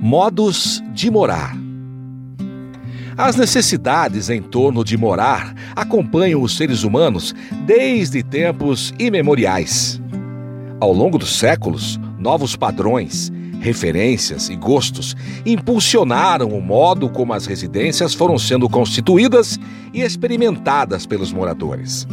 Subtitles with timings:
[0.00, 1.56] Modos de morar.
[3.16, 7.34] As necessidades em torno de morar acompanham os seres humanos
[7.64, 10.00] desde tempos imemoriais.
[10.78, 18.12] Ao longo dos séculos, novos padrões, referências e gostos impulsionaram o modo como as residências
[18.12, 19.58] foram sendo constituídas
[19.94, 22.06] e experimentadas pelos moradores.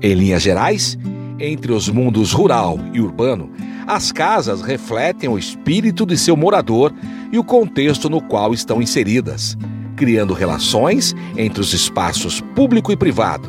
[0.00, 0.96] Em linhas gerais,
[1.40, 3.50] entre os mundos rural e urbano,
[3.88, 6.92] as casas refletem o espírito de seu morador
[7.32, 9.56] e o contexto no qual estão inseridas,
[9.96, 13.48] criando relações entre os espaços público e privado,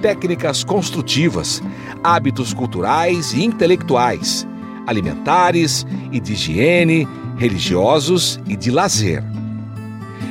[0.00, 1.60] técnicas construtivas,
[2.04, 4.46] hábitos culturais e intelectuais,
[4.86, 9.24] alimentares e de higiene, religiosos e de lazer.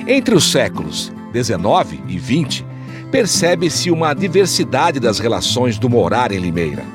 [0.08, 2.66] Entre os séculos 19 e 20,
[3.12, 6.86] percebe-se uma diversidade das relações do morar em Limeira,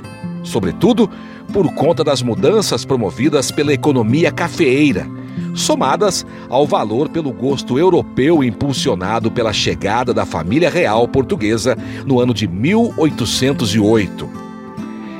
[0.44, 1.10] sobretudo
[1.52, 5.08] por conta das mudanças promovidas pela economia cafeeira,
[5.54, 12.32] somadas ao valor pelo gosto europeu impulsionado pela chegada da família real portuguesa no ano
[12.32, 14.28] de 1808.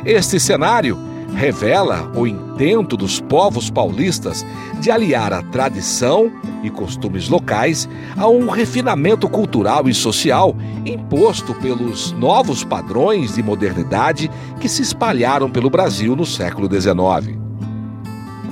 [0.05, 4.45] Este cenário revela o intento dos povos paulistas
[4.81, 6.31] de aliar a tradição
[6.63, 14.31] e costumes locais a um refinamento cultural e social imposto pelos novos padrões de modernidade
[14.61, 17.39] que se espalharam pelo Brasil no século XIX.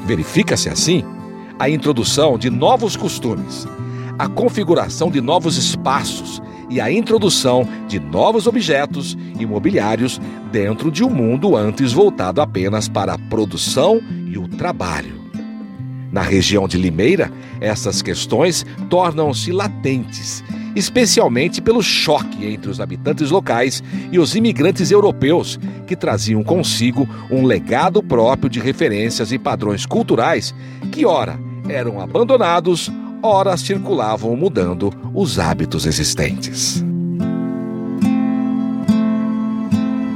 [0.04, 1.04] Verifica-se assim
[1.58, 3.66] a introdução de novos costumes,
[4.18, 6.31] a configuração de novos espaços
[6.72, 10.18] e a introdução de novos objetos imobiliários
[10.50, 15.20] dentro de um mundo antes voltado apenas para a produção e o trabalho.
[16.10, 20.42] Na região de Limeira, essas questões tornam-se latentes,
[20.74, 27.44] especialmente pelo choque entre os habitantes locais e os imigrantes europeus, que traziam consigo um
[27.44, 30.54] legado próprio de referências e padrões culturais
[30.90, 32.90] que, ora, eram abandonados,
[33.22, 36.84] ora circulavam mudando os hábitos existentes.